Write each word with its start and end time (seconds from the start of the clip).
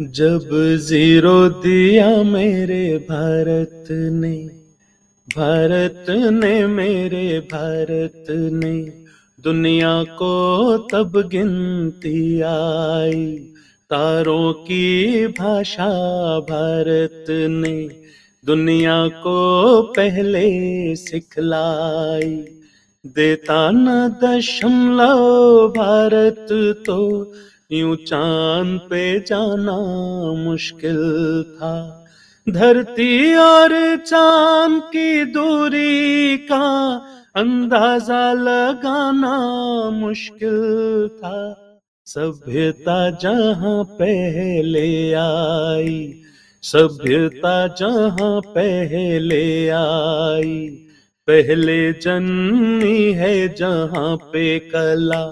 जब 0.00 0.48
ज़ीरो 0.76 1.48
दिया 1.48 2.22
मेरे 2.22 2.98
भारत 2.98 3.84
ने 3.90 4.64
भारत 5.36 6.04
ने 6.08 6.66
मेरे 6.66 7.40
भारत 7.40 8.24
ने, 8.30 8.84
दुनिया 9.40 10.04
को 10.04 10.78
तब 10.78 11.28
गिनती 11.28 12.40
आई, 12.40 13.26
तारों 13.90 14.52
की 14.52 15.26
भाषा 15.26 15.88
भारत 16.40 17.24
ने, 17.30 17.88
दुनिया 18.44 19.08
को 19.08 19.82
पहले 19.82 20.96
सिखलाई। 20.96 22.44
देता 23.06 23.70
न 23.70 24.16
दशमलव 24.24 25.68
भारत 25.68 26.46
तो 26.86 27.32
यूँ 27.70 27.96
चाँद 27.96 28.78
पे 28.90 29.20
जाना 29.20 29.76
मुश्किल 30.44 30.98
था। 31.56 31.74
धरती 32.46 33.34
और 33.34 33.72
चाँद 33.96 34.82
की 34.82 35.24
दूरी 35.24 36.36
का 36.36 36.66
अंदाज़ा 37.36 38.32
लगाना 38.32 39.36
मुश्किल 39.90 41.08
था। 41.18 41.38
सभ्यता 42.06 43.10
जहाँ 43.10 43.82
पहले 43.84 45.12
आई, 45.12 46.14
सभ्यता 46.62 47.56
जहाँ 47.68 48.40
पहले 48.40 49.68
आई, 49.68 50.68
पहले 51.28 51.92
जन्मी 51.92 53.12
है 53.12 53.36
जहाँ 53.54 54.16
पे 54.32 54.58
कला। 54.58 55.24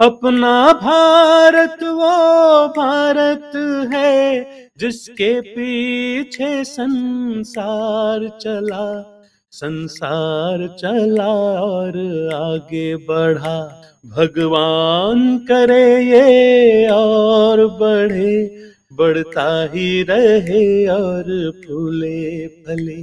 अपना 0.00 0.72
भारत, 0.72 1.78
वो 1.82 2.68
भारत 2.68 3.52
है 3.94 4.46
जिसके 4.78 5.40
पीछे 5.40 6.64
संसार 6.64 8.28
चला। 8.40 9.16
संसार 9.50 10.76
चला 10.78 11.60
और 11.60 11.88
आगे 12.34 12.96
बढ़ा। 12.96 13.82
भगवान 14.06 15.38
करे 15.38 16.04
ये 16.04 16.88
और 16.88 17.66
बढ़े, 17.66 18.56
बढ़ता 18.92 19.68
ही 19.74 20.02
रहे 20.02 20.86
और 20.86 21.52
फूले 21.66 22.46
फले। 22.46 23.02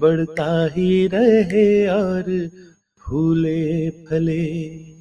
बढ़ता 0.00 0.66
ही 0.76 1.06
रहे 1.06 1.86
और 1.86 2.50
फूले 3.00 3.90
फले। 3.90 4.95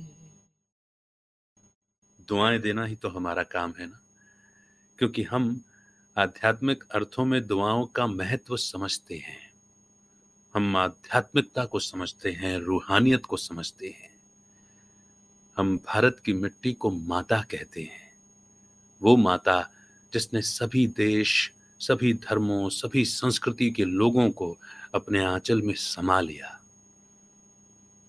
दुआएँ 2.28 2.60
देना 2.60 2.86
ही 2.86 2.96
तो 2.96 3.10
हमारा 3.10 3.44
काम 3.44 3.74
है 3.80 3.88
ना? 3.88 4.02
क्योंकि 4.98 5.24
हम 5.24 5.64
आध्यात्मिक 6.18 6.84
अर्थों 6.84 7.26
में 7.26 7.48
दुआओं 7.48 7.86
का 7.86 8.08
महत्व 8.08 8.58
समझते 8.58 9.16
हैं। 9.16 9.54
हम 10.56 10.78
आध्यात्मिकता 10.78 11.66
को 11.66 11.80
समझते 11.80 12.32
हैं, 12.32 12.58
रूहानियत 12.58 13.26
को 13.26 13.38
समझते 13.38 13.88
हैं। 13.88 14.16
हम 15.58 15.78
भारत 15.78 16.22
की 16.26 16.34
मिट्टी 16.34 16.74
को 16.74 16.92
माता 16.92 17.42
कहते 17.42 17.82
हैं। 17.82 18.18
वो 19.02 19.16
माता 19.16 19.72
जिसने 20.14 20.42
सभी 20.42 20.88
देश, 20.88 21.54
सभी 21.80 22.14
धर्मों, 22.14 22.70
सभी 22.70 23.06
संस्कृति 23.06 23.72
के 23.72 23.86
लोगों 23.86 24.32
को 24.32 24.58
अपने 24.96 25.26
आंचल 25.26 25.62
में 25.62 25.74
समा 25.74 26.20
लिया। 26.20 26.62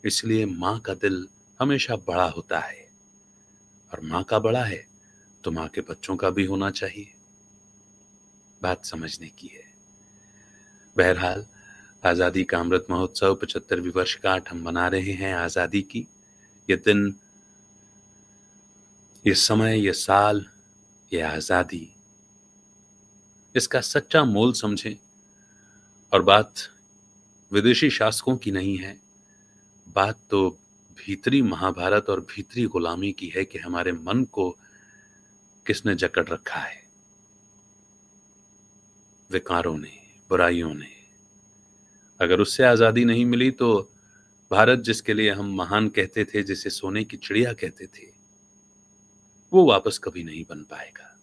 इसलिए 0.04 0.46
माँ 0.46 0.80
का 0.80 0.94
दिल 0.94 1.28
हमेशा 1.60 1.96
बड़ा 1.96 2.28
होता 2.28 2.60
है। 2.60 2.85
और 3.96 4.04
माँ 4.04 4.22
का 4.24 4.38
बड़ा 4.38 4.62
है 4.64 4.84
तो 5.44 5.50
माँ 5.50 5.66
के 5.68 5.80
बच्चों 5.80 6.16
का 6.16 6.30
भी 6.30 6.44
होना 6.44 6.70
चाहिए। 6.70 7.12
बात 8.60 8.84
समझने 8.84 9.28
की 9.28 9.46
है। 9.46 9.64
बहरहाल, 10.96 11.44
आज़ादी 12.02 12.42
का 12.44 12.58
अमृत 12.58 12.86
महोत्सव 12.90 13.34
पचहत्तरवीं 13.34 13.92
वर्षगांठ 13.92 14.50
हम 14.50 14.62
मना 14.62 14.86
रहे 14.88 15.12
हैं 15.12 15.32
आज़ादी 15.34 15.82
की। 15.82 16.06
ये 16.68 16.76
दिन, 16.76 17.14
ये 19.24 19.34
समय, 19.34 19.78
ये 19.78 19.92
साल, 19.92 20.44
ये 21.12 21.20
आज़ादी, 21.22 21.88
इसका 23.54 23.80
सच्चा 23.82 24.24
मोल 24.26 24.52
समझें। 24.52 24.96
और 26.12 26.22
बात 26.22 26.52
विदेशी 27.52 27.90
शासकों 27.90 28.36
की 28.36 28.50
नहीं 28.50 28.76
है। 28.78 28.96
बात 29.86 30.18
तो 30.30 30.48
भीतरी 30.96 31.42
महाभारत 31.42 32.06
और 32.08 32.20
भीतरी 32.20 32.64
गुलामी 32.64 33.12
की 33.12 33.28
है 33.28 33.44
कि 33.44 33.58
हमारे 33.58 33.92
मन 33.92 34.24
को 34.24 34.50
किसने 35.66 35.94
जकड़ 35.94 36.26
रखा 36.26 36.60
है? 36.60 36.82
विकारों 39.30 39.78
ने, 39.78 39.92
बुराइयों 40.28 40.74
ने। 40.74 40.88
अगर 42.20 42.40
उससे 42.40 42.64
आज़ादी 42.64 43.04
नहीं 43.04 43.24
मिली 43.24 43.50
तो 43.50 43.92
भारत 44.50 44.78
जिसके 44.78 45.14
लिए 45.14 45.30
हम 45.30 45.54
महान 45.56 45.88
कहते 45.88 46.24
थे, 46.24 46.42
जिसे 46.42 46.70
सोने 46.70 47.04
की 47.04 47.16
चिड़िया 47.16 47.52
कहते 47.52 47.86
थे, 47.86 48.06
वो 49.52 49.66
वापस 49.66 49.98
कभी 49.98 50.24
नहीं 50.24 50.44
बन 50.50 50.62
पाएगा। 50.62 51.18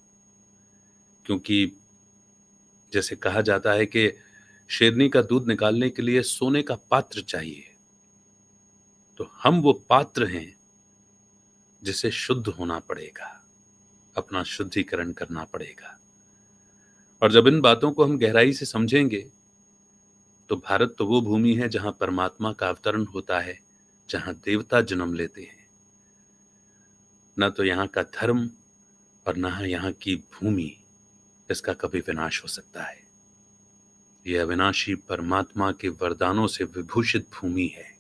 क्योंकि 1.25 1.72
जैसे 2.94 3.16
कहा 3.16 3.41
जाता 3.41 3.72
है 3.72 3.85
कि 3.85 4.13
शेरनी 4.69 5.09
का 5.09 5.22
दूध 5.22 5.47
निकालने 5.47 5.90
के 5.90 6.01
लिए 6.01 6.22
सोने 6.22 6.63
का 6.63 6.75
पात्र 6.75 7.22
चाहिए। 7.22 7.72
तो 9.19 9.29
हम 9.44 9.62
वो 9.62 9.74
पात्र 9.90 10.25
हैं 10.28 10.56
जिसे 11.81 12.12
शुद्ध 12.12 12.47
होना 12.50 12.79
पड़ेगा, 12.79 13.29
अपना 14.16 14.44
शुद्धिकरण 14.46 15.12
करना 15.12 15.44
पड़ेगा। 15.44 15.97
और 17.22 17.31
जब 17.31 17.47
इन 17.47 17.59
बातों 17.62 17.91
को 17.91 18.03
हम 18.03 18.18
गहराई 18.18 18.53
से 18.53 18.66
समझेंगे 18.66 19.25
तो 20.50 20.56
भारत 20.57 20.96
तो 20.97 21.06
वो 21.06 21.22
भूमि 21.22 21.53
है 21.56 21.69
जहाँ 21.69 21.91
परमात्मा 22.00 22.52
का 22.53 22.68
अवतरण 22.68 23.06
होता 23.06 23.40
है, 23.40 23.57
जहाँ 24.09 24.34
देवता 24.35 24.81
जन्म 24.81 25.13
लेते 25.13 25.41
हैं। 25.41 25.68
न 27.38 27.50
तो 27.50 27.63
यहाँ 27.63 27.88
का 27.88 28.03
धर्म 28.13 28.50
और 29.25 29.38
न 29.38 29.52
यहाँ 29.66 29.91
की 29.94 30.16
भूमि 30.34 30.75
इसका 31.50 31.73
कभी 31.73 32.00
विनाश 32.00 32.41
हो 32.44 32.47
सकता 32.47 32.84
है। 32.84 33.02
यह 34.25 34.41
अविनाशी 34.41 34.96
परमात्मा 34.96 35.72
के 35.72 35.90
वरदानों 35.91 36.47
से 36.47 36.63
विभूषित 36.66 37.28
भूमि 37.34 37.68
है। 37.75 37.91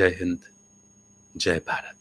जय 0.00 0.08
हिंद 0.08 0.38
जय 1.36 1.58
भारत। 1.66 1.99